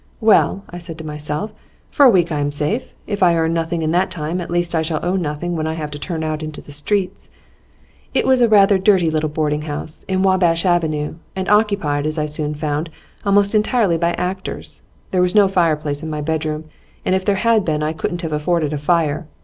"Well," 0.19 0.63
I 0.67 0.79
said 0.79 0.97
to 0.97 1.05
myself, 1.05 1.53
"for 1.91 2.07
a 2.07 2.09
week 2.09 2.31
I 2.31 2.39
am 2.39 2.51
safe. 2.51 2.95
If 3.05 3.21
I 3.21 3.35
earn 3.35 3.53
nothing 3.53 3.83
in 3.83 3.91
that 3.91 4.09
time, 4.09 4.41
at 4.41 4.49
least 4.49 4.73
I 4.73 4.81
shall 4.81 4.99
owe 5.05 5.15
nothing 5.15 5.55
when 5.55 5.67
I 5.67 5.75
have 5.75 5.91
to 5.91 5.99
turn 5.99 6.23
out 6.23 6.41
into 6.41 6.59
the 6.59 6.71
streets." 6.71 7.29
It 8.11 8.25
was 8.25 8.41
a 8.41 8.49
rather 8.49 8.79
dirty 8.79 9.11
little 9.11 9.29
boarding 9.29 9.61
house, 9.61 10.03
in 10.07 10.23
Wabash 10.23 10.65
Avenue, 10.65 11.17
and 11.35 11.47
occupied, 11.49 12.07
as 12.07 12.17
I 12.17 12.25
soon 12.25 12.55
found, 12.55 12.89
almost 13.27 13.53
entirely 13.53 13.99
by 13.99 14.13
actors. 14.13 14.81
There 15.11 15.21
was 15.21 15.35
no 15.35 15.47
fireplace 15.47 16.01
in 16.01 16.09
my 16.09 16.21
bedroom, 16.21 16.63
and 17.05 17.13
if 17.13 17.23
there 17.23 17.35
had 17.35 17.63
been 17.63 17.83
I 17.83 17.93
couldn't 17.93 18.23
have 18.23 18.33
afforded 18.33 18.73
a 18.73 18.79
fire. 18.79 19.27